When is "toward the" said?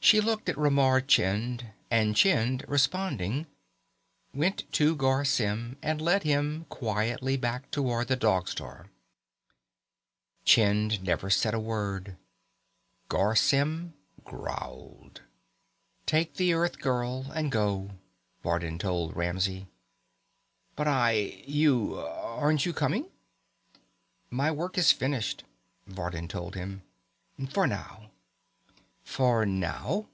7.70-8.16